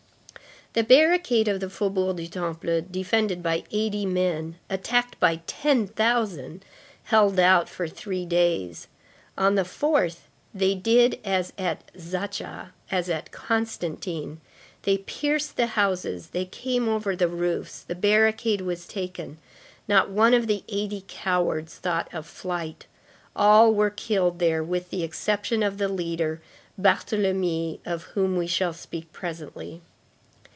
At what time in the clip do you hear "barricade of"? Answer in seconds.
0.85-1.59